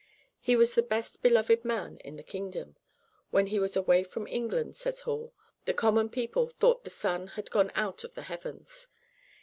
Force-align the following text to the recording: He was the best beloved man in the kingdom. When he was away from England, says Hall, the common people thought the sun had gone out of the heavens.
He 0.39 0.55
was 0.55 0.73
the 0.73 0.81
best 0.81 1.21
beloved 1.21 1.63
man 1.63 1.97
in 1.97 2.15
the 2.15 2.23
kingdom. 2.23 2.75
When 3.29 3.45
he 3.45 3.59
was 3.59 3.75
away 3.75 4.03
from 4.03 4.25
England, 4.25 4.75
says 4.75 5.01
Hall, 5.01 5.31
the 5.65 5.75
common 5.75 6.09
people 6.09 6.47
thought 6.47 6.83
the 6.83 6.89
sun 6.89 7.27
had 7.27 7.51
gone 7.51 7.71
out 7.75 8.03
of 8.03 8.15
the 8.15 8.23
heavens. 8.23 8.87